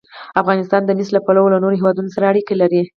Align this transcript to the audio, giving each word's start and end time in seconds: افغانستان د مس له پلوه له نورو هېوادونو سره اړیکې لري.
افغانستان 0.41 0.81
د 0.85 0.89
مس 0.97 1.09
له 1.13 1.21
پلوه 1.25 1.51
له 1.53 1.57
نورو 1.63 1.79
هېوادونو 1.79 2.13
سره 2.15 2.29
اړیکې 2.31 2.55
لري. 2.61 2.81